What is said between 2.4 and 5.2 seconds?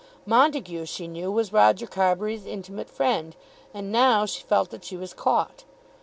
intimate friend, and now she felt that she was